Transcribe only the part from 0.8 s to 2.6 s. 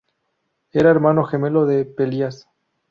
hermano gemelo de Pelias.